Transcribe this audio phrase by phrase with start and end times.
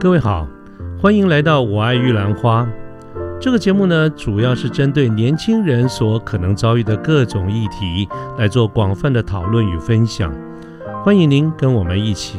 [0.00, 0.48] 各位好，
[0.98, 2.64] 欢迎来到《我爱玉兰花》
[3.38, 8.08] 这个节目呢，主要是针对年轻人所可能遭遇的各种议题
[8.38, 10.34] 来做广泛的讨论与分享。
[11.04, 12.38] 欢迎您跟我们一起。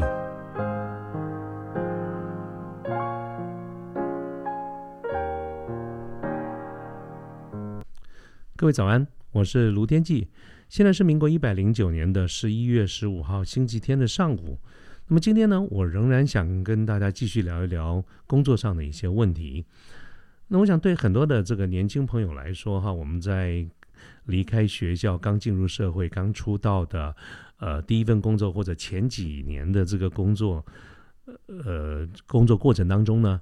[8.56, 10.30] 各位早安，我是卢天记，
[10.68, 14.58] 现在是民国一百零九年的十一月十五号星期天的上午。
[15.12, 19.66] 那么今天呢，我仍然想跟大家继续聊一聊工作上的一些问题。
[20.48, 23.68] 那我想对很多的这个年轻朋友来说，哈，我们在
[24.28, 27.14] 离开学校、刚进入社会、刚出道的
[27.58, 30.66] 呃第一份工作或者前几年的这个工作，
[31.66, 33.42] 呃，工作过程当中呢，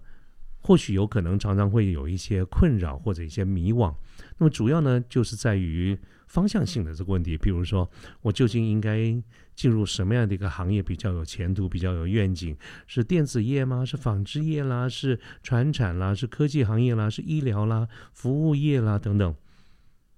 [0.62, 3.94] 或许有可能常常会有一些困扰或者一些迷惘。
[4.38, 7.90] 那么主要呢，就是在于方向性的这个问题，比如说
[8.22, 9.22] 我究竟应该。
[9.60, 12.56] 进入什么样的一个行业比较有前途、比较有愿景？
[12.88, 13.84] 是电子业吗？
[13.84, 14.88] 是纺织业啦？
[14.88, 16.16] 是传产啦？
[16.16, 17.10] 是科技行业啦？
[17.10, 17.86] 是医疗啦？
[18.14, 18.98] 服务业啦？
[18.98, 19.36] 等等。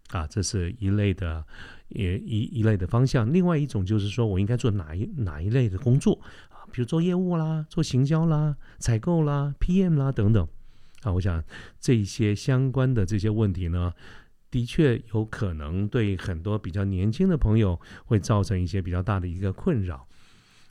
[0.10, 1.44] 啊，这是一类的，
[1.88, 3.34] 也一一类的方向。
[3.34, 6.22] 另外一种就是说我应该做哪一哪一类的工作？
[6.72, 10.48] 比如做业务啦，做行销啦，采购啦，PM 啦等等。
[11.02, 11.44] 啊，我想
[11.80, 13.94] 这些相关的这些问题呢。
[14.50, 20.06] 的确有可能对很多比较年轻的朋友会造成一些比较大的一个困扰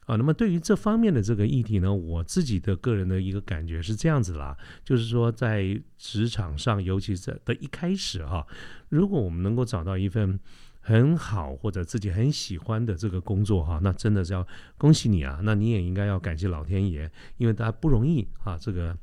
[0.04, 0.16] 啊。
[0.16, 4.54] 那么对于这方面的这个议题呢，我自己的个人的一个感觉是这样子啦，
[4.84, 8.46] 就是说在职场上，尤其是的一开始哈，
[8.90, 10.38] 如果我们能够找到一份
[10.80, 14.46] 很好或者自己很喜欢的这个工作哈，那真的是要
[14.78, 15.40] 恭喜你啊！
[15.42, 18.96] 那你也应该要感谢老天爷，因为大家不容易啊，这个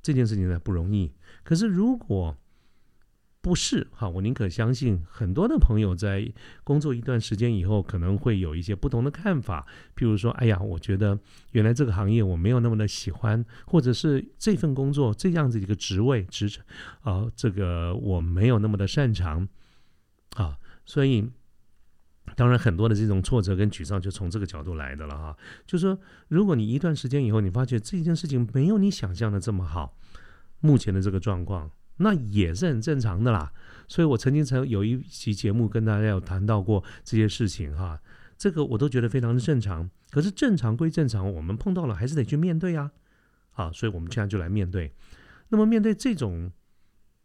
[0.00, 1.12] 这件事情呢不容易。
[1.42, 2.36] 可是如果
[3.40, 6.32] 不是哈，我宁可相信很多的朋友在
[6.64, 9.66] 工作一段时间以后，可能会有一些不同的看法。
[9.94, 11.16] 譬如说，哎呀，我觉得
[11.52, 16.64] 原来这个行业我没有那么的喜欢，或者是这份工作这样子一个职位职称
[17.02, 19.48] 啊，这个我没有那么的擅长
[20.34, 20.56] 啊。
[20.86, 21.28] 所以，
[22.34, 25.36] 当然很多的这种挫折跟沮丧就从这个角度来的了哈。
[25.66, 25.98] 就说，
[26.28, 29.98] 如果你一段时间以后，你发觉这件事情没有你想象的这么好，
[30.60, 31.70] 目前的这个状况。
[31.98, 33.50] 那也是很正常的啦，
[33.88, 37.98] 所以我曾经曾有一期节目跟大家有谈到过这些事情哈，
[38.36, 39.88] 这个我都觉得非常的正常。
[40.10, 42.92] 可是正常归正常，我们碰到了还是得去面对啊，
[43.50, 44.92] 好，所以我们现在就来面对。
[45.48, 46.52] 那么面对这种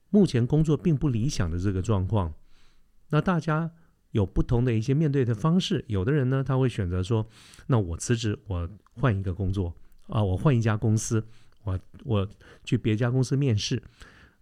[0.09, 2.33] 目前工作并不理想的这个状况，
[3.11, 3.71] 那大家
[4.11, 5.85] 有不同的一些面对的方式。
[5.87, 7.25] 有的人呢，他会选择说，
[7.67, 9.73] 那我辞职，我换一个工作
[10.07, 11.23] 啊，我换一家公司，
[11.63, 12.27] 我我
[12.63, 13.81] 去别家公司面试。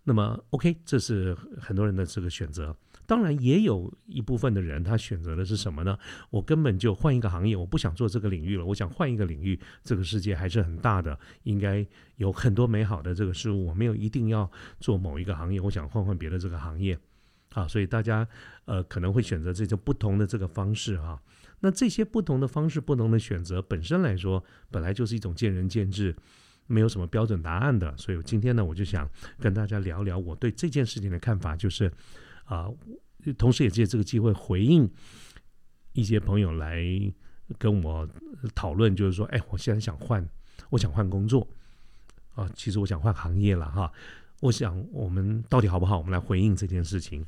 [0.05, 2.75] 那么，OK，这是很多人的这个选择。
[3.05, 5.97] 当然，也有一部分的人，他选择的是什么呢？
[6.29, 9.59] 我根本就换一个行业，我不想做这个领域了，我想换一个领域。
[9.83, 11.85] 这个世界还是很大的，应该
[12.17, 13.65] 有很多美好的这个事物。
[13.65, 14.49] 我没有一定要
[14.79, 16.97] 做某一个行业，我想换换别的这个行业。
[17.53, 18.27] 啊，所以大家
[18.65, 21.21] 呃可能会选择这种不同的这个方式哈。
[21.59, 26.15] 那这些不同的方式、不同的选择本身来说，本来就是一种见仁见智。
[26.71, 31.91] 没有什么标准答案的，所以今天呢，我就想跟大家聊聊我对这件事情的看法，就是
[32.45, 32.69] 啊，
[33.39, 34.87] 同时也借这个机会回应
[35.93, 36.85] 一些朋友来
[37.57, 38.07] 跟我
[38.53, 40.23] 讨论，就是说，哎，我现在想换，
[40.69, 41.47] 我想换工作
[42.35, 43.91] 啊，其实我想换行业了哈，
[44.39, 45.97] 我想我们到底好不好？
[45.97, 47.25] 我们来回应这件事情。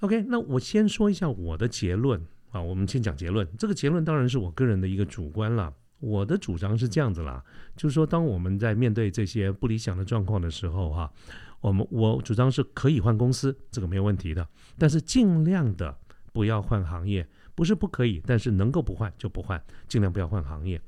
[0.00, 2.20] OK，那我先说一下我的结论
[2.50, 5.72] 啊，我们先讲结论，这个结论当然是我个人的一个主观了。
[6.00, 7.42] 我的主张是这样子啦，
[7.76, 11.12] 就是说，当我们在面对这些不理想的状况的时候，哈，
[11.60, 14.48] 我们我主张是可以换公司，这个没有问题的，
[14.78, 15.98] 但是尽量的
[16.32, 17.26] 不要换行业，
[17.56, 20.80] 不是不可以，但是能够不换就不换，尽量不要换行业。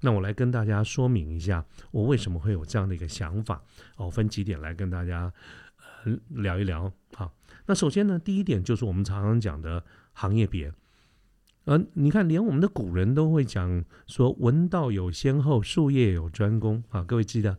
[0.00, 3.62] 那我来跟大家说明一下，我为什么会有这样的一个想法，
[3.98, 5.30] 我分几点来跟大家
[5.76, 6.90] 呃聊一聊。
[7.12, 7.30] 好，
[7.66, 10.72] 那首先呢，第一点就是我们常常讲的行业别。
[11.64, 17.02] 呃，你看，连我们的古人都会讲说“文道有先后，术业有专攻”啊。
[17.02, 17.58] 各位记得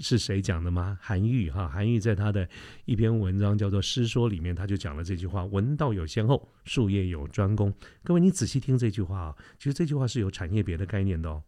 [0.00, 0.98] 是谁讲的吗？
[1.00, 2.48] 韩愈哈，韩愈在他的
[2.86, 7.72] 一篇文章叫做《诗说》里面，他就讲了这句话：“文道有先后，术业有专攻。”
[8.02, 11.44] 各位，你仔细听这句话啊，其实这句话是有产业别的概念的哦。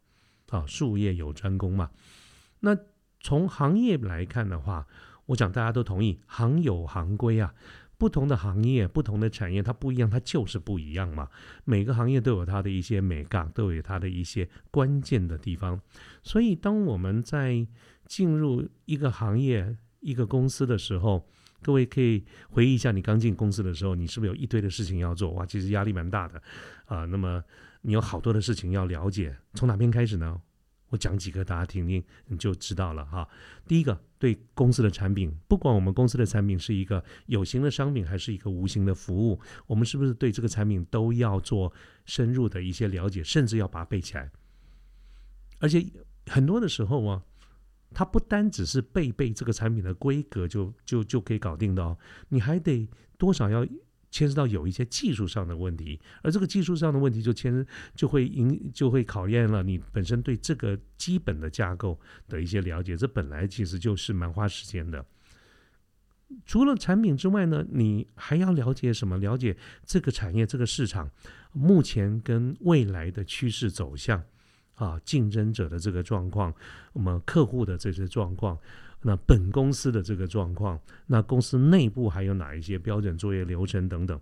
[0.51, 1.91] 啊，术业有专攻嘛。
[2.61, 2.77] 那
[3.19, 4.87] 从行业来看的话，
[5.27, 7.53] 我想大家都同意，行有行规啊。
[7.99, 11.29] 不同的行业、不同的产业，它不一样，它就是不一样嘛。
[11.65, 15.79] 每个行业都有它的一些美感，都有它的一些关键的地方。
[16.23, 17.67] 所以，当我们在
[18.07, 21.29] 进入一个行业、一个公司的时候，
[21.61, 25.33] 各位可以回忆一下，你刚进公司的时候，你是不是有一堆的事情要做？
[25.33, 26.41] 哇，其实压力蛮大的
[26.87, 27.05] 啊。
[27.05, 27.43] 那么，
[27.83, 30.41] 你有好多的事情要了解，从哪边开始呢？
[30.89, 33.29] 我讲几个大家听听，你就知道了哈。
[33.67, 41.73] 第一个，对公司的产品，不管我们公司的产品是一个有形的商品，还是一个无形的服务，我们是不是对这个产品都要做
[42.05, 44.31] 深入的一些了解，甚至要把它背起来？
[45.59, 45.85] 而且
[46.27, 47.23] 很多的时候啊，
[47.93, 51.99] 它不单只是背背这个产品的规格就就就可以搞定的哦，
[52.29, 53.67] 你还得多少要。
[54.11, 65.05] 牵涉到有一些技术上的问题，而这个技术上的问题就牵就会影就会考验了你本身对这个基本的架构的一些了解，这本来其实就是蛮花时间的。
[66.45, 69.17] 除了产品之外呢，你还要了解什么？
[69.19, 71.11] 了解这个产业、这个市场
[71.53, 74.23] 目前跟未来的趋势走向
[74.75, 76.55] 啊，竞争者的这个状况，
[76.93, 78.59] 我们客户的这些状况。
[79.03, 84.21] 那本公司的这个状况，那公司内部还有哪一些标准作业流程等等，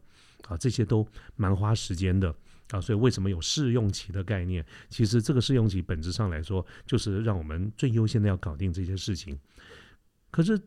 [0.48, 2.34] 啊，这些都蛮花时间的
[2.70, 2.80] 啊。
[2.80, 4.64] 所以为什么有试用期的概念？
[4.88, 9.38] 其实这个试用期本质上来说，就是让我们最优先的要搞定这些事情。
[10.30, 10.60] 可是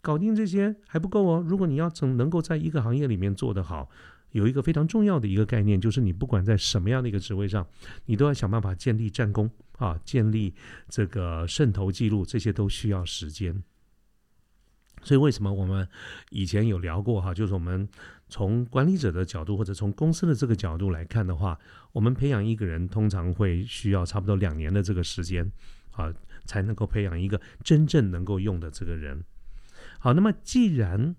[0.00, 1.44] 搞定这些还不够哦。
[1.44, 3.90] 如果你要能能够在一个行业里面做得好，
[4.30, 7.66] 有一个非常重要的一个概念，就是你不管在什么样的一个职位上，
[8.04, 9.50] 你都要想办法建立战功。
[9.78, 10.54] 啊，建立
[10.88, 13.62] 这个渗透记录，这些都需要时间。
[15.02, 15.86] 所以为什么我们
[16.30, 17.32] 以前有聊过哈？
[17.32, 17.88] 就是我们
[18.28, 21.58] 从管理者的角度，或者从公司的这个角度来看的话，
[21.92, 25.50] 我们培养一个人通常会需要差不多两年的这个时间
[25.92, 26.12] 啊，
[26.44, 29.22] 才能够培养一个真正能够用的这个人。
[29.98, 31.14] 好，那么既然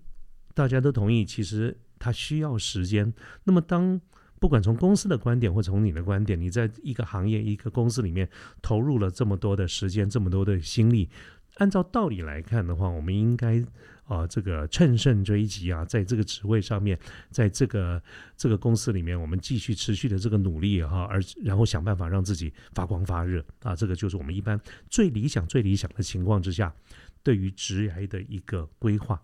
[0.52, 3.14] 大家都同意，其实他需要时间，
[3.44, 4.00] 那么当。
[4.40, 8.28] 不管从公司的观点，或从你的观点，你在一个行业、一个公司里面
[8.62, 11.08] 投入了这么多的时间、这么多的心力，
[11.56, 13.62] 按照道理来看的话，我们应该
[14.04, 16.98] 啊，这个乘胜追击啊，在这个职位上面，
[17.30, 18.02] 在这个
[18.36, 24.58] 这个公司里面，我们继续持续的这个努力哈，而然后想办法让自己发光发热啊，这个就是我们一般
[24.88, 26.72] 最理想、最理想的情况之下，
[27.22, 29.20] 对于职业的一个规划。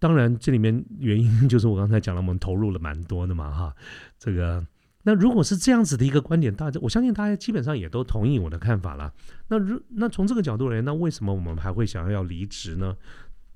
[0.00, 3.76] 当然，这里面原因就是我刚才讲了，我们投入了蛮多的嘛，哈。
[4.18, 4.66] 这个，
[5.02, 9.12] 那如果是这样子的一个观点，大家我相信大家基本上也都同意我的看法了。
[9.48, 12.96] 那如那从这个角度而言，那为什么我们还会想要要离职呢？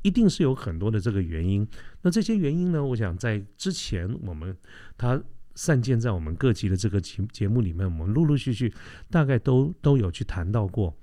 [0.02, 1.66] 一定是有很多的这个原因。
[2.02, 4.54] 那这些原因呢，我想在之前我们
[4.98, 5.18] 他
[5.54, 8.70] 散见在我们各级的这个节节目里面，我们陆陆续续
[9.10, 10.94] 大概都都有去谈到过。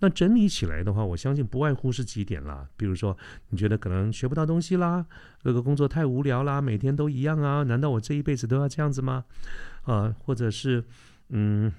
[0.00, 2.68] 那整理起来的话，我相信不外乎是几点啦。
[2.76, 3.16] 比如说，
[3.50, 5.06] 你觉得可能学不到东西啦，
[5.42, 7.62] 这个工作太无聊啦，每天都一样啊？
[7.62, 9.24] 难道我这一辈子都要这样子吗？
[9.82, 10.84] 啊，或者是
[11.28, 11.72] 嗯，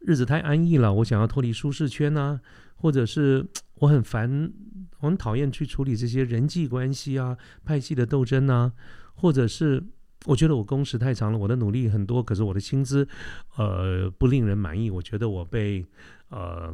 [0.00, 2.40] 日子太安逸了，我想要脱离舒适圈呢？
[2.76, 4.50] 或者是我很烦，
[5.00, 8.72] 我很讨厌去处理这些人际关系啊、派系的斗争啊？
[9.14, 9.84] 或者是
[10.26, 13.06] 我觉得我工时太长了，我的努力很多，可是我的薪资
[13.56, 15.84] 呃不令人满意，我觉得我被。
[16.32, 16.72] 呃，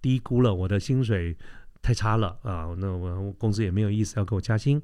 [0.00, 1.36] 低估了我的薪水
[1.82, 2.72] 太差了啊！
[2.78, 4.80] 那我公司也没有意思要给我加薪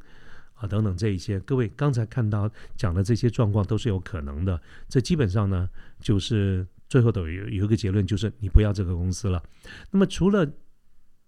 [0.55, 4.61] 啊，等等这一些，各位刚才看到讲的这些状况都是有可能的。
[4.89, 5.71] 这基本上呢，
[6.01, 9.41] 就是最后的有有一个结论，就是你不要这个公司了。
[9.93, 10.45] 那么除了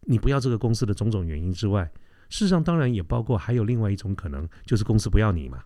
[0.00, 1.88] 你不要这个公司的种种原因之外，
[2.28, 5.62] 事实上当然也包括还有另外一种可能，就是公司不要你嘛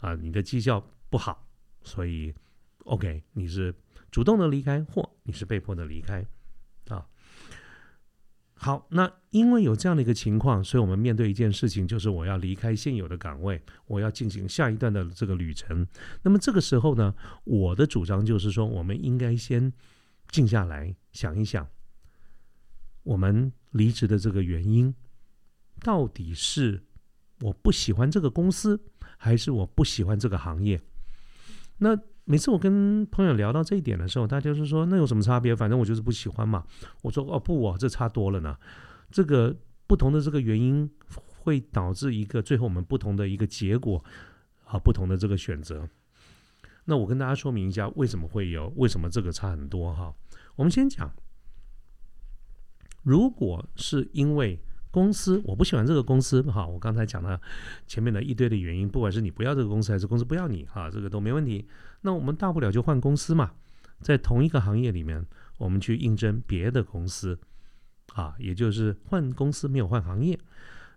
[0.00, 1.46] 啊，你的绩效不好，
[1.82, 2.34] 所以
[2.84, 3.74] OK，你是
[4.10, 6.26] 主动的离开，或你是被迫的离开。
[6.88, 7.06] 啊，
[8.54, 15.86] 好，那因为有这样的一个情况，所以我们面对一件事情，就是我要离开现有的岗位，我要进行下一段的这个旅程。
[16.22, 17.14] 那么这个时候呢，
[17.44, 19.72] 我的主张就是说，我们应该先
[20.28, 21.68] 静下来想一想，
[23.02, 24.94] 我们离职的这个原因，
[25.80, 26.82] 到底是
[27.40, 28.80] 我不喜欢这个公司，
[29.16, 30.80] 还是我不喜欢这个行业？
[31.78, 31.98] 那。
[32.26, 35.56] 每次我跟朋友聊到这一点的时候，大家就说那有什么差别？
[35.56, 36.64] 反正我就是不喜欢嘛。
[37.02, 38.56] 我说哦不哦，这差多了呢。
[39.10, 39.56] 这个
[39.88, 40.88] 不同的这个原因
[41.40, 44.04] 会导致一个最后我们不同的一个结果
[44.64, 45.88] 啊，不同的这个选择。
[46.84, 50.14] 那我跟大家说明一下为什么会有，为什么这个差很多哈。
[50.54, 51.12] 我们先讲，
[53.02, 54.60] 如果是因为。
[54.90, 57.40] 公司我不喜欢这个公司哈，我刚才讲了
[57.86, 61.64] 前面的一堆的原因，不管是你不要这个公司还是公司不要你哈，这个都没问题。
[62.00, 63.52] 那我们大不了就换公司嘛，
[64.00, 65.24] 在同一个行业里面，
[65.58, 67.38] 我们去应征别的公司
[68.14, 70.38] 啊，也就是换公司没有换行业。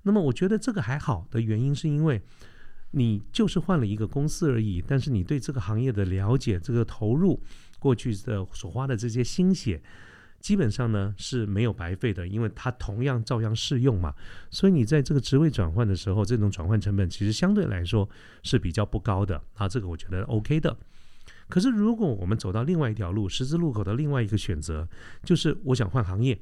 [0.01, 2.21] 那么我觉得这个还好的原因是因为
[2.91, 7.39] 你就是换了一个公司而已，但是你对这个行业的了解、这个投入
[7.79, 9.81] 过去的所花的这些心血。
[10.43, 14.13] 基本上呢是没有白费的，因为它同样照样适用嘛。
[14.51, 18.07] 所以你在这个职位转换的时候，这种转换成本其实相对来说
[18.43, 19.69] 是比较不高的啊。
[19.69, 20.77] 这个我觉得 OK 的。
[21.47, 24.85] 可是如果我们走到另外一条路，十字路口的另外一个选择，
[25.23, 26.37] 就是我想换行业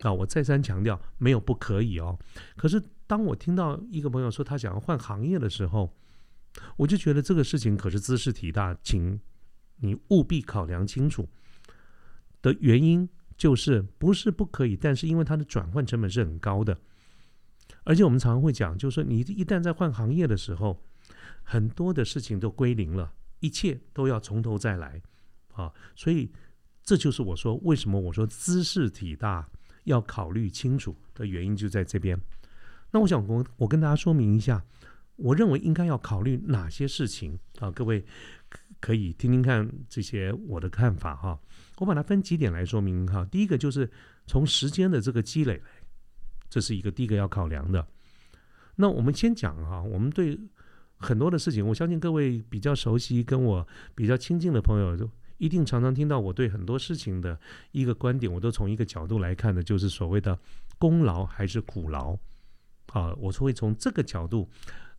[0.00, 2.18] 啊，我再三强调没有不可以哦。
[2.54, 5.90] 可是当我听到一个朋友说他想要换行业的时候，
[6.76, 9.18] 我就觉得这个事情可是姿势体大，请
[9.78, 11.26] 你务必考量清楚。
[12.46, 16.78] 的原因就是不是不可以，但是因为它的转换成本是很高的，
[17.82, 20.80] 而且我们常常会讲，就是说你一旦在换行业的时候，
[21.42, 25.02] 很多的事情都归零了，一切都要从头再来
[25.54, 25.72] 啊！
[25.96, 26.30] 所以
[26.84, 29.48] 这就是我说为什么我说姿势体大
[29.82, 32.16] 要考虑清楚的原因就在这边。
[32.92, 34.64] 那我想我我跟大家说明一下，
[35.16, 37.72] 我认为应该要考虑哪些事情啊？
[37.72, 38.04] 各位
[38.78, 41.40] 可以听听看这些我的看法哈。
[41.78, 43.24] 我把它分几点来说明哈。
[43.30, 43.90] 第一个就是
[44.26, 45.60] 从时间的这个积累，
[46.48, 47.86] 这是一个第一个要考量的。
[48.76, 50.38] 那我们先讲哈，我们对
[50.96, 57.38] 很多的事情，我相信各位比较熟悉、跟我比较亲近的朋友，就一定常常听到我对很多事情的
[57.72, 60.38] 一个观点，我都从一个角度来看的，就是所谓的
[60.78, 62.16] 功劳还是苦劳。
[62.92, 64.48] 啊，我是会从这个角度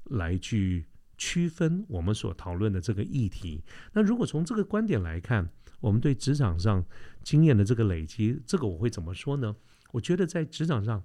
[0.03, 0.85] 来去
[1.17, 3.63] 区分我们所讨论的这个议题。
[3.93, 6.83] 那如果从这个观点来看，我们对职场上
[7.23, 9.55] 经验的这个累积，这个我会怎么说呢？
[9.91, 11.03] 我觉得在职场上，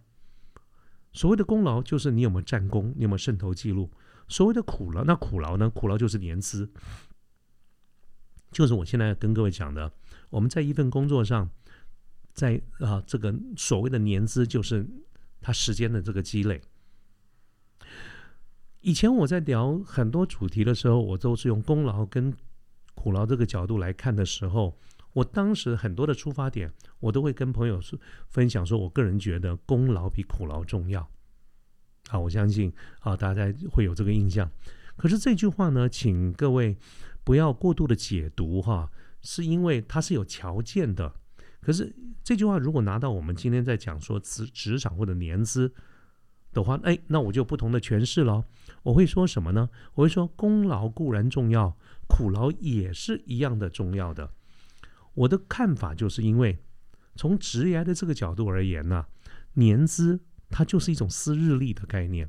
[1.13, 3.91] 所谓的功劳就是你有没有战功，你有没有渗透记录；
[4.29, 5.69] 所谓的苦劳，那苦劳呢？
[5.71, 6.69] 苦劳就是年资，
[8.51, 9.93] 就是我现在跟各位讲的，
[10.31, 11.51] 我们在一份工作上，
[12.33, 14.87] 在啊这个所谓的年资，就是
[15.41, 16.61] 他时间的这个积累。
[18.81, 22.35] 以前我在聊很多主题的时候，我都是用功劳跟。
[22.95, 24.79] 苦劳这个角度来看的时候，
[25.13, 31.09] 我当时很多的出发点，我都会跟朋友说分享，说我个人觉得功劳比苦劳重要。
[32.09, 34.51] 好，我相信啊，大家会有这个印象。
[34.97, 36.77] 可是这句话呢，请各位
[37.25, 38.91] 不要过度的解读哈，
[39.23, 41.13] 是因为它是有条件的。
[41.61, 45.73] 可是这句话如果拿到我们今天在讲说职职场或者年资
[46.53, 48.45] 的话，哎，那我就不同的诠释了。
[48.83, 49.69] 我会说什么呢？
[49.95, 51.77] 我会说功劳固然重要。
[52.09, 54.31] 苦劳也是一样的重要的。
[55.15, 56.59] 我的看法就是因为
[57.17, 59.07] 从职业的这个角度而言呢，
[59.55, 60.21] 年资
[60.51, 62.29] 它就是一种私日历的概念。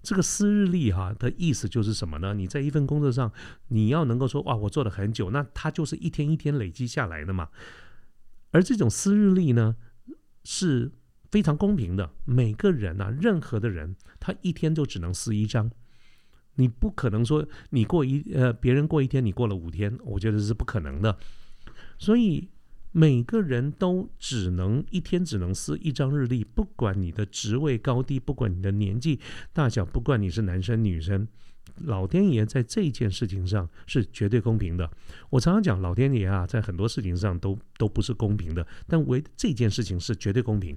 [0.00, 2.32] 这个私日历哈的意思就是什么呢？
[2.32, 3.32] 你在一份工作上，
[3.68, 7.48] 你要能够说哇，我做了很久，那它就是一天一天累积下来的嘛。
[8.52, 9.74] 而这种私日历呢
[10.44, 10.92] 是
[11.30, 15.70] 非常公平的，每个人啊，任何的人，他一天就只能撕一张。
[16.54, 21.16] 你不可能说你过一呃别人过一天，你过了五天，我觉得是不可能的。
[21.98, 22.48] 所以
[22.90, 29.20] 每个人都只能一天只能撕一张日历，不管你的职位高低，不管你的年纪
[29.52, 31.28] 大小，不管你是男生女生，
[31.84, 34.90] 老天爷在这件事情上是绝对公平的。
[35.30, 40.76] 我常常讲老天爷啊，在很多事情上都都不是公平的，但唯这件事情是绝对公平。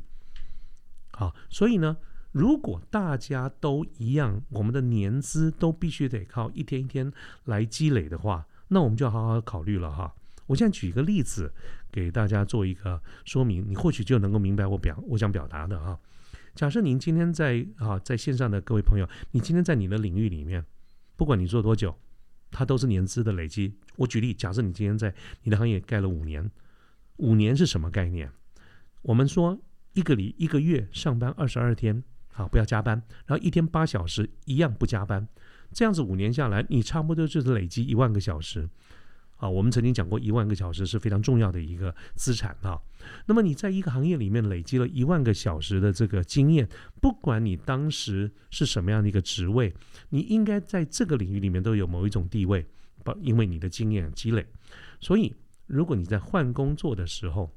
[1.13, 1.97] 好，所以呢。
[2.33, 7.11] 如果大家都一样，我们的年资都必须得靠一天一天
[7.43, 10.15] 来积累的话，那我们就要好好考虑了哈。
[10.45, 11.53] 我现在举一个例子
[11.91, 15.99] 给大家做一个说明，你或许就能够明白我表我想表达的哈。
[16.55, 20.65] 假设您今天在啊在线上的各位朋友，你今天在你的领域里面，
[21.17, 21.93] 不管你做多久，
[22.49, 23.75] 它都是年资的累积。
[23.97, 25.13] 我举例，假设你今天在
[25.43, 26.49] 你的行业干了五年，
[27.17, 28.31] 五年是什么概念？
[29.01, 29.59] 我们说
[29.93, 32.03] 一个礼一个月上班二十二天。
[32.33, 35.27] 好，不要加班，然后一天八小时一样不加班，
[35.73, 38.69] 这样子五年下来，你差不多就是累积一万个小时。
[39.35, 42.79] 啊，我们曾经讲过，一万个小时是非常重要的一个资产啊。
[43.25, 46.69] 那么你在一个行业里面累积了一万个小时的这个经验，
[47.01, 49.73] 不管你当时是什么样的一个职位，
[50.09, 52.65] 你应该在这个领域里面都有某一种地位，
[53.03, 54.45] 不，因为你的经验积累。
[55.01, 57.51] 所以，如果你在换工作的时候，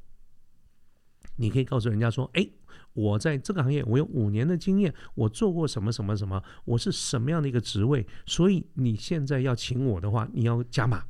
[1.37, 2.49] 你可以告诉人家说：“哎。”
[2.95, 11.05] 我在这个行业，我有五年的经验，我做过什么什么什么，我是什么样的一个职位，所以你现在要请我的话，你要加码。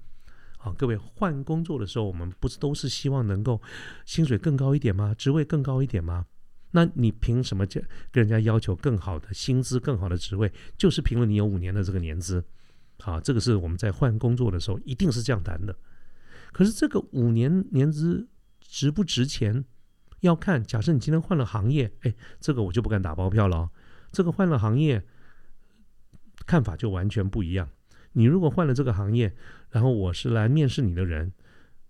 [0.57, 3.61] 好，各位换工作的时候，我们不是都是希望能够
[4.07, 5.15] 薪水更高一点吗？
[5.19, 6.25] 职位更高一点吗？
[6.71, 10.51] 那你凭什么跟跟人家要求更好的薪资、更好的职位？
[10.79, 12.43] 就是凭了你有五年的这个年资。
[13.01, 15.77] 好，这个是我们在换工作的时候一定是这样谈的。
[16.51, 18.27] 可是这个五年年资
[18.63, 19.67] 值不值钱？
[20.25, 23.71] 要看，假设你今天换了行业，哎，这个我就不敢打包票了哦。
[24.11, 25.03] 这个换了行业，
[26.47, 27.69] 看法就完全不一样。
[28.13, 29.35] 你如果换了这个行业，
[29.71, 31.33] 然后我是来面试你的人，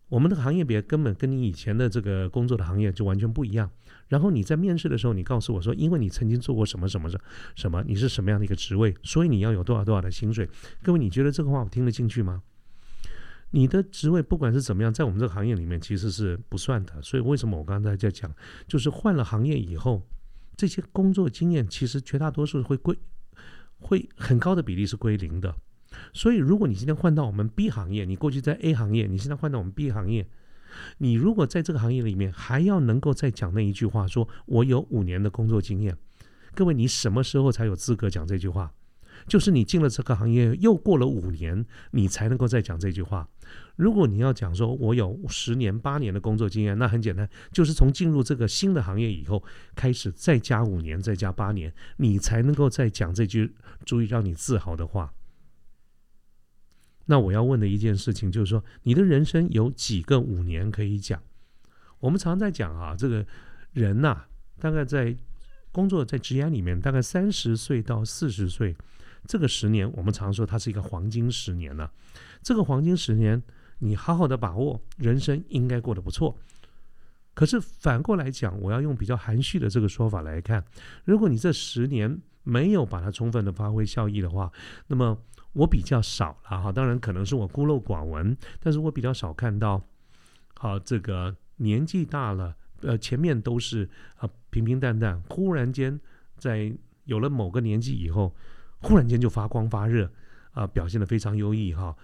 [0.09, 3.71] 我们的行业别根本跟你以前的这个工作的行业就完全不一样。
[4.09, 7.21] 然后你在面试的时候，你告诉我说，因为你曾经做过什么什么什
[7.55, 10.49] 什么，你是什么样的一个职位，所以你要有多少多少的薪水。
[10.83, 12.43] 各位，你觉得这个话我听得进去吗？
[13.55, 17.01] 你的职位不管是怎么样，在我们这个行业里面其实是不算的。
[17.01, 18.29] 所以为什么我刚才在讲，
[18.67, 20.05] 就是换了行业以后，
[20.57, 22.99] 这些工作经验其实绝大多数会归，
[23.79, 25.55] 会很高的比例是归零的。
[26.13, 30.27] 所以如果你今天换到我们 B 行业，你过去在 A 行业，你现在换到我们 B 行业，
[30.99, 35.97] 你如果在这个行业里面还要能够再讲那一句话，说我有五年的工作经验，
[36.57, 38.73] 各位，你什么时候才有资格讲这句话？
[39.27, 43.29] 就是你进了这个行业，又过了五年，你才能够再讲这句话。
[43.77, 49.43] 如果你要讲说，我有十年、八年的工作经验，那很简单，就是从进入这个新的行业以后
[49.75, 53.55] 开始，再加五年，再加八年，你才能够再讲这句
[53.85, 55.13] 足以让你自豪的话。
[57.07, 61.23] 那我要问的一件事情就是说，你的人生有几个五年可以讲？
[62.01, 63.27] 我们常在讲啊，这个
[63.73, 64.25] 人呐，
[64.59, 65.15] 大概在
[65.73, 68.75] 工作在职业里面，大概三十岁到四十岁。
[69.27, 71.91] 这个十年，我们常说它是一个黄金十年呢。
[72.43, 73.43] 这个黄金十年，
[73.79, 76.37] 你好好的把握，人生应该过得不错。
[77.33, 80.63] 可是反过来讲，我要用比较含蓄的这个说法来看，
[81.05, 84.53] 如果你这十年没有把它充分的发挥效益的话，
[84.87, 85.19] 那么
[85.55, 86.71] 我比较少了哈。
[86.71, 89.83] 当然可能是我孤陋寡闻，但是我比较少看到，
[90.55, 95.99] 好这个年纪大了，呃，前面都是啊平平淡淡，忽然间
[96.37, 96.73] 在
[97.05, 98.35] 有了某个年纪以后。
[98.85, 100.09] 忽然间就发光发热，
[100.53, 101.97] 啊，表现的非常优异哈。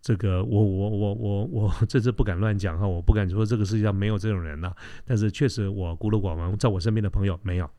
[0.00, 4.74] 这个我我我我我这次不敢乱讲哈，我不敢说这个世界上没有这种人呐。
[5.04, 7.70] 但是确实我孤陋寡闻，在我身边的朋友没有。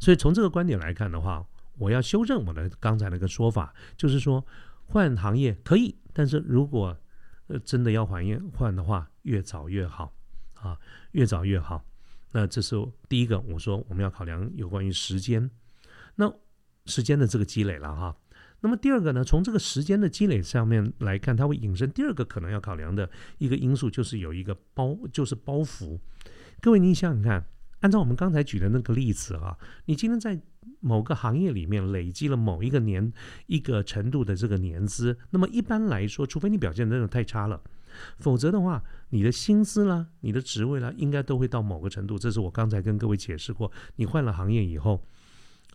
[0.00, 1.44] 所以从这个观点来看的话，
[1.76, 4.42] 我要修正我的刚才那个说法，就是说
[4.86, 6.96] 换行业可以，但是如果
[7.48, 10.14] 呃真的要换业换的话，越早越好
[10.54, 10.78] 啊，
[11.12, 11.84] 越早越好。
[12.32, 12.74] 那这是
[13.08, 15.50] 第一个，我说我们要考量有关于时间，
[16.14, 16.32] 那。
[16.88, 18.16] 时间的这个积累了哈，
[18.60, 26.00] 那么第二个呢，从这个时间的积累上面来看，它会引申第二个可能要考量的一个因素，就是有一个包，就是包袱。
[26.60, 27.44] 各位，你想想看，
[27.80, 30.40] 按照我们刚才举的那个例子啊，你今天在
[30.80, 33.12] 某个行业里面累积了某一个年
[33.46, 37.60] 一个程度的这个年资，那么一般来说，除非你表现真的太差了，
[38.18, 42.18] 否则的话，你的薪资啦、你的职位啦，应该都会到某个程度。
[42.18, 45.04] 这是我刚才跟各位解释过，你换了行业以后。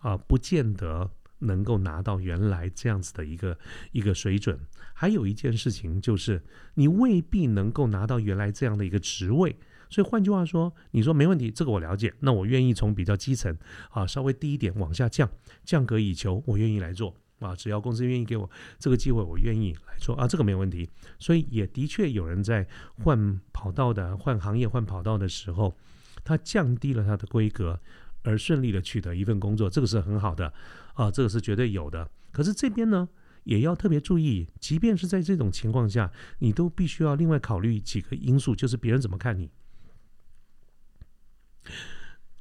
[0.03, 3.57] 啊，不见得能够拿到原来这样子的一个
[3.91, 4.59] 一个水准。
[4.93, 6.43] 还有一件事情就是，
[6.75, 9.57] 你未必能够拿到原来这样的一个职位。
[9.89, 13.55] 所以换句话说，你说没问题，这个我了解，那我愿意从比较基层
[13.91, 15.29] 啊，稍微低一点往下降，
[15.63, 17.55] 降格以求，我愿意来做啊。
[17.55, 20.89] 只要公司愿意给我这个机会，我愿意来做啊，这个没问题。
[21.19, 22.67] 所以也的确有人在
[23.03, 25.77] 换跑道的、换行业、换跑道的时候，
[26.23, 27.79] 他降低了他的规格。
[28.23, 30.51] 而顺利的取得一份工作，这个是很好的
[30.93, 32.09] 啊，这个是绝对有的。
[32.31, 33.07] 可是这边呢，
[33.43, 39.51] 也要特别注意，即便是在这种情况下，你都必须要另外考虑几个因素，就是别人怎么看你。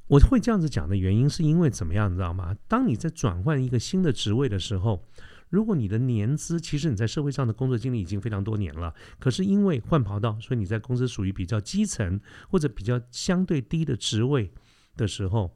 [0.07, 2.55] 我会这样子讲的原因，是因为怎么样，你知道吗？
[2.67, 5.05] 当你在转换一个新的职位的时候，
[5.49, 12.19] 如果你的年资，其实你在社会上的工作经历已经非常多年了，可是因为换跑道，所以你在公司属于比较基层
[12.49, 14.51] 或者比较相对低的职位
[14.97, 15.55] 的时候。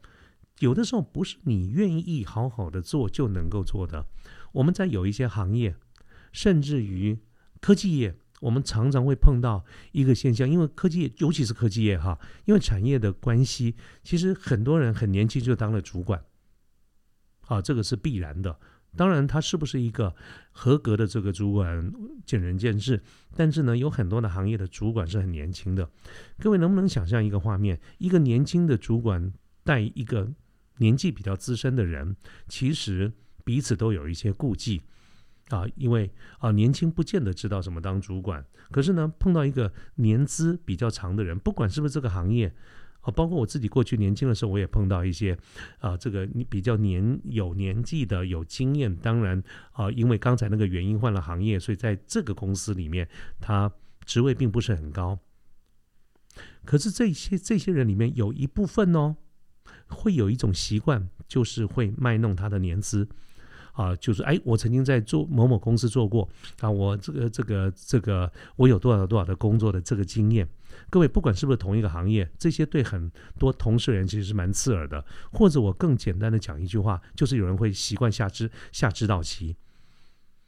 [0.59, 4.07] 有的时候不是你愿意好好的做就能够做的。
[4.53, 5.75] 我们在有一些行业，
[6.31, 7.19] 甚至于
[7.61, 16.23] 科技业，我们常常会碰到一个现象，因为科技业，尤其是科技业哈，因为产业的关系，其实很多人很年轻就当了主管，
[17.41, 18.59] 啊，这个是必然的。
[18.95, 20.15] 当然，他是不是一个
[20.49, 21.93] 合格的这个主管，
[22.25, 23.03] 见仁见智。
[23.35, 25.87] 但是呢，有很多的行业的主管是很年轻的。
[26.39, 29.31] 各位能不能想象一个画面，一个年轻的主管
[29.63, 30.31] 带一个？
[30.77, 32.15] 年纪比较资深的人，
[32.47, 33.11] 其实
[33.43, 34.81] 彼此都有一些顾忌
[35.49, 42.53] 啊，因为啊年轻不见得知道怎么当主管，可是呢碰到一个年资比较长的人，不管是不是这个行业
[43.01, 45.37] 啊，包括我自己过去年轻的时候，我也碰到一些
[45.79, 53.07] 啊这个你比较年有年纪的有经验，当然啊因为刚才那个原因换了行业，所以在这个公司里面
[53.39, 53.71] 他
[54.05, 55.17] 职位并不是很高，
[56.65, 59.15] 可是这些这些人里面有一部分哦。
[59.87, 63.07] 会有一种习惯，就是会卖弄他的年资，
[63.73, 66.27] 啊，就是哎，我曾经在做某某公司做过
[66.59, 70.47] 啊，我这个这个这个，我有多少多少的工作的这个经验。
[70.89, 75.03] 各位，不管是不是同一个行业，这些对很多同事人其实是蛮刺耳的。
[75.31, 79.55] 或者我更简单的讲一句话，就是有人会习惯下知下知道棋。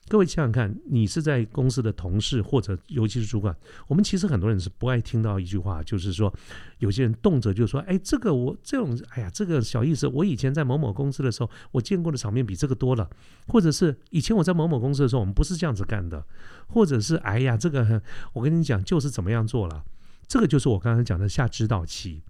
[0.10, 3.56] 各位想想看，你是在公司的同事，或者尤其是主管，
[3.88, 6.34] 我们其实很多人是不爱听到一句话，就是说，
[6.80, 10.08] 有些人动辄就说：“哎，这个我这种，哎呀，这个小意思。
[10.08, 13.08] 我以前在某某公司的时候，我见过的场面比这个多了。”
[13.48, 16.26] 或者是以前我在某某公司的时候，我们不是这样子干的。
[16.70, 18.02] 或者是哎呀，这个
[18.34, 19.86] 我跟你讲，就是怎么样做了。
[20.28, 22.24] 这个就是我刚才讲的下指导期。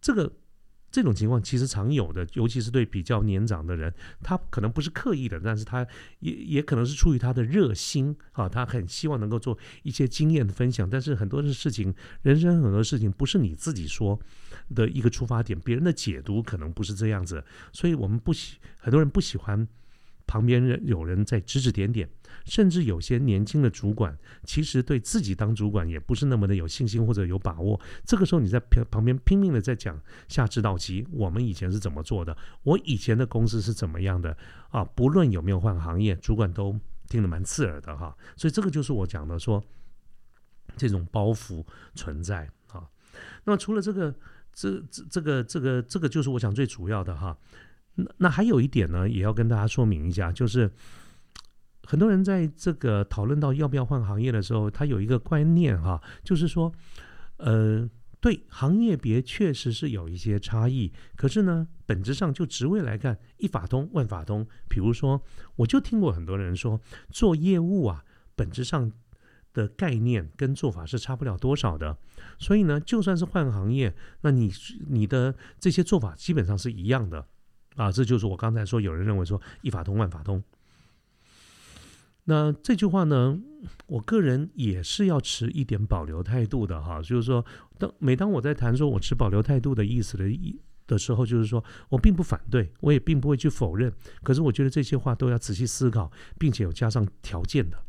[0.00, 0.30] 这个。
[0.90, 5.86] 这种情况其实常有的，尤其是对比较年长的人，他可能不是刻意的，但是他
[6.20, 10.88] 也也可能是出于他的热心啊，他很希望能够做一些经验的分享。
[10.88, 14.18] 但是很多的事情，人生很多事情不是你自己说
[14.74, 19.68] 的一个出发点，别人的解读可能不是这样子，所以我们不喜很多人不喜欢
[20.26, 22.08] 旁边人有人在指指点点。
[22.48, 27.78] 甚至有些年轻的主管，其实对自己当主管也不是那么的有信心或者有把握。
[28.06, 28.58] 这个时候你在
[28.90, 32.34] 旁边拼命的在讲下指导棋，我们以前是怎么做的？
[32.62, 34.34] 我以前的公司是怎么样的？
[34.70, 36.74] 啊，不论有没有换行业，主管都
[37.06, 38.16] 听得蛮刺耳的哈。
[38.34, 39.62] 所以这个就是我讲的说，
[40.78, 41.62] 这种包袱
[41.94, 42.88] 存在啊。
[43.44, 44.14] 那么除了这个，
[44.54, 47.36] 这这这个这个这个就是我讲最主要的哈。
[47.94, 50.72] 那那还有一点呢，也要跟大家说明一下，就是。
[51.88, 56.70] 很多人在这个讨论到要不要换行业的时候，他有一个观念哈，就是说，
[57.38, 57.88] 呃，
[58.20, 64.46] 对行业别确实是有一些差异，可是呢，本质上就职位来看，一法通万法通。
[64.68, 65.22] 比如说，
[65.56, 68.04] 我就听过很多人说，做业务啊，
[68.36, 68.92] 本质上
[69.54, 71.96] 的概念跟做法是差不了多少的，
[72.38, 74.52] 所以呢，就算是换行业，那你
[74.88, 77.26] 你的这些做法基本上是一样的
[77.76, 77.90] 啊。
[77.90, 80.44] 这就是我刚才说，有人认为说一法通万法通。
[82.30, 83.40] 那这句话呢，
[83.86, 87.00] 我个人也是要持一点保留态度的哈。
[87.00, 87.42] 就是说，
[87.78, 93.90] 当每当我在谈说我持保留态度的意思的意的时候，就是说我并不反对，我也并不会去否认。
[94.22, 97.82] 可是我觉得这些话都要仔细思考，并且有加上条件的。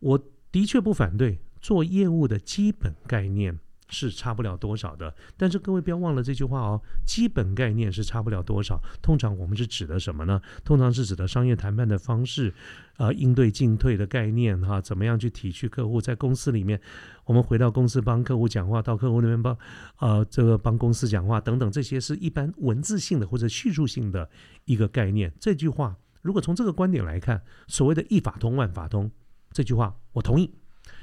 [0.00, 3.58] 我的确不反对做业务的基本概念。
[3.88, 8.80] 是差不了多少的，但是各位不要忘了这句话哦，基本概念是差不了多少。
[9.00, 10.40] 通常我们是指的什么呢？
[10.64, 12.52] 通常是指的商业谈判的方式，
[12.96, 16.00] 啊，应对进退的概念，哈，怎么样去体恤客户？
[16.00, 16.80] 在公司里面，
[17.24, 19.56] 我们回到公司帮客户讲话，到客户那边帮，
[19.98, 24.28] 呃，这个帮公司讲话等等，这些是一般文字性的或者叙述性的
[24.64, 25.32] 一个概念。
[25.38, 29.10] 这句话如果从这个观点来看，所谓的一法通万法通，
[29.52, 30.52] 这句话我同意。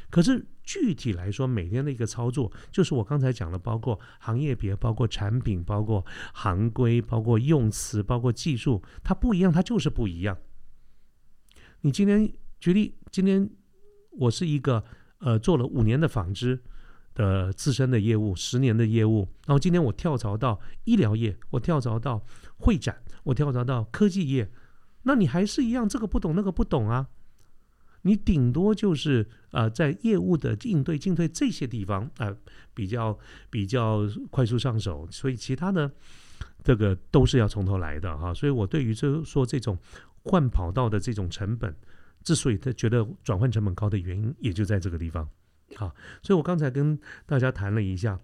[0.10, 10.38] 可是具体来说，每天的一个操作，就是我刚才讲的，包括行业别、包括产品、包括行规、包括用词、包括技术，它不一样，它就是不一样。
[11.82, 13.50] 你今天举例，今天
[14.12, 14.84] 我是一个
[15.20, 16.64] 呃做了五年的纺织
[17.14, 24.50] 的自身的业务，十年的业务，然后今天我跳槽到医疗业，我跳槽到会展，我跳槽到科技业，
[25.02, 27.10] 那你还是一样，这个不懂，那个不懂啊。
[28.06, 32.36] 你顶多就是呃，在业务的应对进退这些地方啊，
[32.74, 33.18] 比较
[33.50, 35.90] 比较快速上手，所以其他的
[36.64, 38.34] 这个都是要从头来的哈。
[38.34, 39.78] 所以我对于这说这种
[40.24, 41.74] 换跑道的这种成本，
[42.24, 45.26] 之所以他觉得转换成本高的原因，也就在这个地方。
[45.76, 48.20] 好，所以我刚才跟大家谈了一下，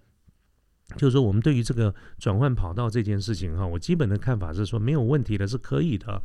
[0.98, 6.22] 就是说我们对于这个转换跑道这件事情哈，我基本的看法是说没有问题的，是可以的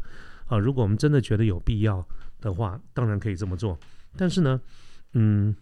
[0.46, 0.58] 啊。
[0.58, 2.04] 如果我们真的觉得有必要。
[2.44, 3.76] 的话，当然可以这么做，
[4.16, 4.60] 但是呢，
[5.14, 5.56] 嗯，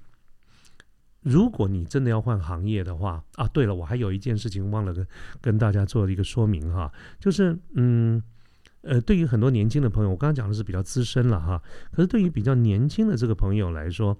[1.23, 5.07] 如果你真的要换行业的话，啊，对了，我还有一件事情忘了跟
[5.41, 8.21] 跟大家做一个说明哈，就是嗯，
[8.83, 14.19] 呃，对于很多年轻的朋友，我刚刚讲的是比较资深了哈，可是对于比较年轻的这个朋友来说，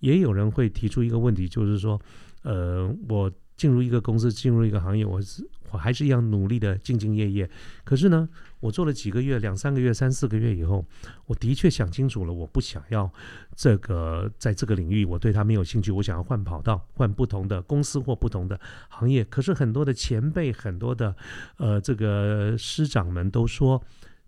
[0.00, 2.00] 也有人会提出一个问题，就是说，
[2.42, 7.50] 呃，我进入一个公司，进入一个行业，我是我还是一样努力的兢兢业业，
[7.84, 8.28] 可是呢。
[8.60, 10.84] 我做了几个月，两三个月、三四个月以后，
[11.26, 13.08] 我的确想清楚了，我不想要
[13.54, 19.22] 这个在这个领域，我对他没有兴趣，我想要换跑道，换不同的公司或不同的行业。
[19.22, 21.14] 可是很多的前辈、很多的
[21.58, 23.80] 呃这个师长们都说，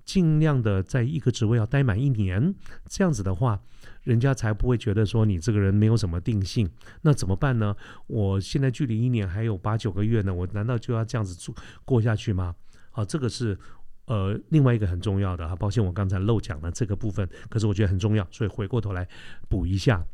[0.05, 2.55] 尽量的在一个职位要待满一年，
[2.87, 3.61] 这样子的话，
[4.03, 6.69] 人家才不会觉得说你这个人没有什么定性。
[7.03, 7.77] 那怎么办呢？
[8.07, 12.55] 我现在距离一年还有八九个月呢，我难道就要这样子做过下去吗？
[12.91, 13.59] 好，这个是。
[14.07, 19.07] 呃，另外一个很重要的哈，抱歉我刚才漏讲了这个部分，可是我觉得很重要，所以回过头来
[19.49, 20.05] 补一下。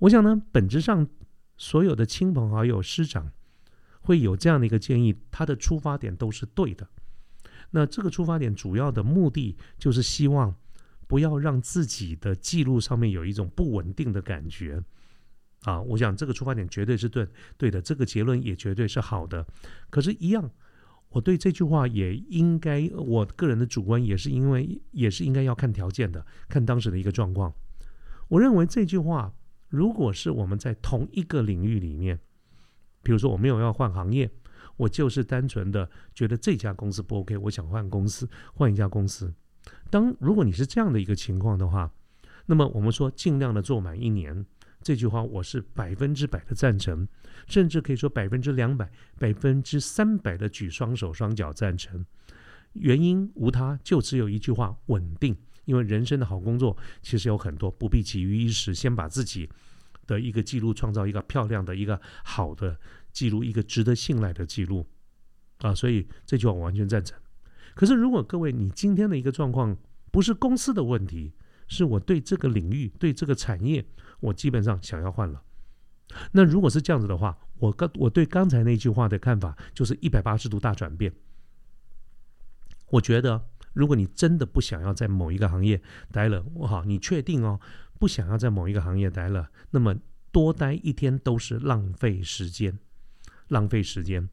[0.00, 1.08] 我想呢，本质上
[1.56, 3.32] 所有的亲朋好友、师长
[4.02, 6.86] 会有这样的一个建议，他的出发点都是对的。
[7.70, 10.54] 那这个出发点主要的目的就是希望
[11.10, 14.80] 不要让自己的记录上面有一种不稳定的感觉
[15.62, 15.82] 啊。
[15.82, 19.44] 我想这个出发点绝对是对对的，这个结论也绝对是好的。
[19.90, 20.48] 可是，一样。
[21.08, 27.52] 我对这句话也应该，我个人的主观也是因为也是应该要看条件的，看当时的一个状况。
[28.28, 29.34] 我认为这句话，
[29.68, 32.20] 如果是我们在同一个领域里面，
[33.02, 34.30] 比如说我没有要换行业，
[34.76, 39.34] 我就是单纯的觉得这家公司不 OK，我想换公司，换一家公司。
[39.90, 41.90] 当如果你是这样的一个情况的话，
[42.46, 44.44] 那么我们说尽量的做满一年。
[44.82, 47.06] 这句话我是百分之百的赞成，
[47.46, 52.04] 甚至可以说百分之两百、百分之三百的举双手双脚赞成。
[52.72, 55.36] 原因无他，就只有一句话：稳定。
[55.66, 59.48] 因为人生的好工作其实有很多，不必急于一时，先把自己
[60.06, 62.80] 的一个记录创造一个漂亮的一个好的
[63.12, 64.86] 记录，一个值得信赖的记录
[65.58, 65.74] 啊。
[65.74, 67.16] 所以这句话我完全赞成。
[67.74, 69.76] 可是如果各位你今天的一个状况
[70.10, 71.32] 不是公司的问题，
[71.68, 73.86] 是我对这个领域、对这个产业。
[74.20, 75.42] 我基本上想要换了。
[76.32, 81.10] 那如果是这样子的话，我刚我对刚才那句话的看法就是一百八十度大转变。
[82.90, 85.80] 我觉得，如果你真的不想要在某一个行业
[86.12, 87.60] 待了，我好，你确定哦，
[87.98, 89.96] 不想要在某一个行业待了，那么
[90.30, 92.78] 多待一天都是浪费时间，
[93.48, 94.28] 浪费时间。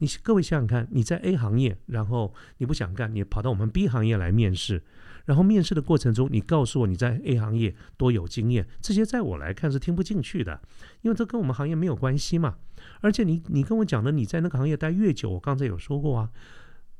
[0.00, 4.82] 你各位想想看，你在 A 行业，然后你不想干，你跑到我们 B 行业来面试。
[5.26, 10.60] 然后面试的过程中，你告诉我你在 A 行业多有经验，这些在我来看是听不进去的，
[11.02, 12.56] 因为这跟我们行业没有关系嘛。
[13.00, 16.30] 而且你你跟我讲的你在那个行业待越久，我刚才有说过啊，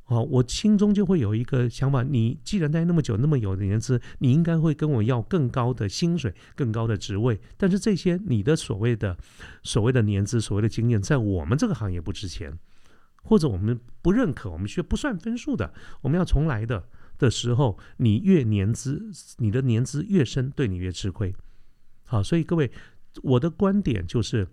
[0.04, 7.40] 哦，我心中就会有一个想法，你既然待那么久，那么有年资，你应该会跟我要更高的薪水、更高的职位。
[7.56, 9.16] 但是这些你的所谓的
[9.62, 12.56] 所谓的年资、所谓的经验，在我们这个行业不值钱，
[13.22, 16.88] 或者我们不认可，我们学不算分数的，我们要重来的。
[17.18, 21.34] 的时候，你越年资，你的年资越深，对你越吃亏。
[22.04, 22.70] 好，所以各位，
[23.22, 24.48] 我的观点就是，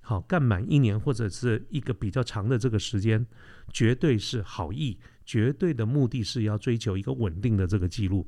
[0.00, 3.26] 好干满一年或者是一个比较长的这个时间，
[3.70, 8.26] 绝对是好意，绝对的目的是要追求一个稳定的这个记录。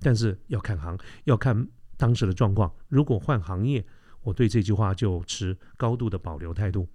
[0.00, 1.68] 但是要看行，要看
[1.98, 2.72] 当时的状况。
[2.88, 3.84] 如果换行业，
[4.22, 6.88] 我对这句话就持高度的保留态度。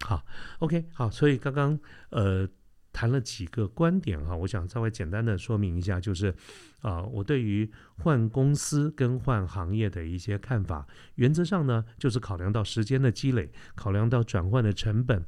[0.00, 0.24] 好
[0.60, 1.78] ，OK，好，所以刚刚
[2.10, 2.48] 呃。
[2.96, 6.32] 谈了几个观点哈，我想稍微简单的说明一下，就是
[6.80, 15.26] 啊，我对于换公司跟换行业的一些看法，原则上呢，就是考量到时间的积累，考量到转换的成本，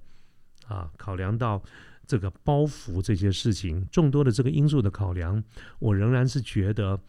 [0.68, 1.60] 啊，考量到
[2.06, 5.42] 这个包袱这些事情，众多的这个因素的考量，
[5.80, 7.00] 我仍然是觉得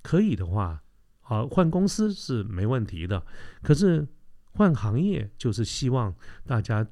[0.00, 0.82] 可以的话，
[1.20, 3.22] 啊，换公司是没问题的，
[3.62, 4.08] 可是
[4.54, 6.16] 换行业就是希望
[6.46, 6.88] 大家。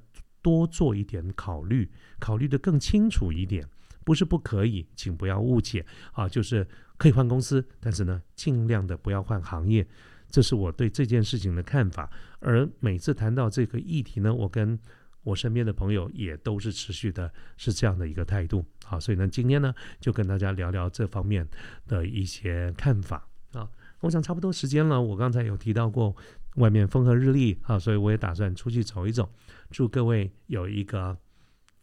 [0.47, 3.69] 多做一点考虑，考虑的更清楚一点，
[4.05, 6.65] 不是不可以，请不要误解啊，就是
[6.97, 9.85] 可以换公司，但是呢，尽量的不要换行业，
[10.31, 12.09] 这是我对这件事情的看法。
[12.39, 14.79] 而每次谈到这个议题呢，我跟
[15.25, 21.45] 我身边的朋友也都是持续的是这样的一个态度好，所以呢，今天呢就跟大家聊聊这方面
[21.89, 23.69] 的一些看法啊。
[24.03, 26.15] 我想差不多时间了，我刚才有提到过
[26.55, 29.29] 外面风和日丽啊，所以我也打算出去走一走。
[29.71, 31.19] 祝各位有一个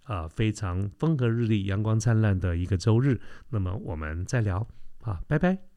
[0.04, 3.20] 啊非常风和日丽、阳光灿烂的一个周日。
[3.50, 4.68] 那么我们再聊
[5.02, 5.73] 啊，拜拜。